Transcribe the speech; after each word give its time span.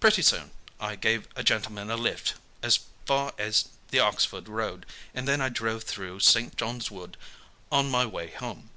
Pretty 0.00 0.22
soon 0.22 0.50
I 0.80 0.96
gave 0.96 1.28
a 1.36 1.44
gentleman 1.44 1.88
a 1.88 1.96
lift 1.96 2.34
as 2.64 2.80
far 3.06 3.32
as 3.38 3.68
the 3.92 4.00
Oxford 4.00 4.48
Road, 4.48 4.84
and 5.14 5.28
then 5.28 5.40
I 5.40 5.50
drove 5.50 5.84
through 5.84 6.18
St. 6.18 6.56
John's 6.56 6.90
Wood 6.90 7.16
on 7.70 7.88
my 7.88 8.04
way 8.04 8.32
home. 8.32 8.70